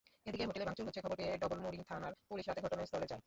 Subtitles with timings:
[0.25, 3.19] এদিকে হোটেলে ভাঙচুর হচ্ছে খবর পেয়ে ডবলমুরিং থানার পুলিশ রাতে ঘটনাস্থলে যায়।